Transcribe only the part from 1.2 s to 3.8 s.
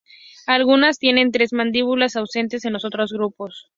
tres mandíbulas, ausentes en los otros grupos.